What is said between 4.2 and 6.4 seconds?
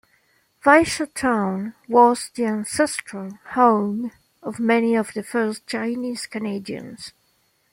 of many of the first Chinese